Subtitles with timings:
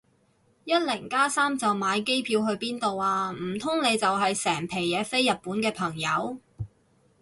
[0.63, 3.29] 一零加三就買機票去邊處啊？
[3.29, 6.39] 唔通你就係成皮嘢飛日本嘅朋友